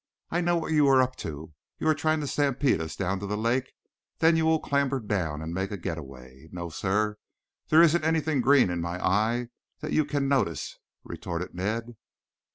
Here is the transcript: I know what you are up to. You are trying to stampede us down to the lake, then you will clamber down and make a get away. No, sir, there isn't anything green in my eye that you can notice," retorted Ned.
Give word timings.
I 0.31 0.41
know 0.41 0.57
what 0.57 0.71
you 0.71 0.87
are 0.87 0.99
up 0.99 1.15
to. 1.17 1.53
You 1.77 1.87
are 1.87 1.93
trying 1.93 2.21
to 2.21 2.25
stampede 2.27 2.81
us 2.81 2.95
down 2.95 3.19
to 3.19 3.27
the 3.27 3.37
lake, 3.37 3.71
then 4.17 4.35
you 4.35 4.47
will 4.47 4.59
clamber 4.59 4.99
down 4.99 5.43
and 5.43 5.53
make 5.53 5.69
a 5.69 5.77
get 5.77 5.99
away. 5.99 6.49
No, 6.51 6.69
sir, 6.69 7.17
there 7.69 7.83
isn't 7.83 8.03
anything 8.03 8.41
green 8.41 8.71
in 8.71 8.81
my 8.81 8.97
eye 8.99 9.49
that 9.81 9.93
you 9.93 10.03
can 10.05 10.27
notice," 10.27 10.79
retorted 11.03 11.53
Ned. 11.53 11.97